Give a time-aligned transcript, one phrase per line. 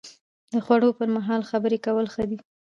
[0.51, 2.37] د خوړو پر مهال خبرې کول ښه دي؟